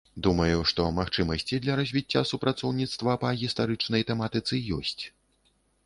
[0.27, 5.01] Думаю, што магчымасці для развіцця супрацоўніцтва па гістарычнай тэматыцы ёсць.